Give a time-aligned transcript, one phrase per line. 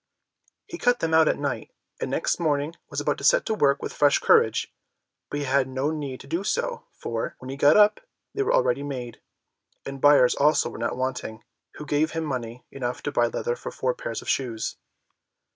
[0.65, 1.69] He cut them out at night,
[1.99, 4.73] and next morning was about to set to work with fresh courage;
[5.29, 7.99] but he had no need to do so, for, when he got up,
[8.33, 9.21] they were already made,
[9.85, 11.43] and buyers also were not wanting,
[11.75, 14.75] who gave him money enough to buy leather for four pairs of shoes.